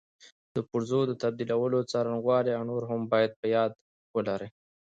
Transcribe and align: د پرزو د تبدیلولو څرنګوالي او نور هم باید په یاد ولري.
د 0.55 0.57
پرزو 0.69 1.01
د 1.07 1.11
تبدیلولو 1.23 1.79
څرنګوالي 1.91 2.51
او 2.57 2.63
نور 2.71 2.83
هم 2.91 3.01
باید 3.13 3.31
په 3.39 3.45
یاد 3.55 3.71
ولري. 4.15 4.49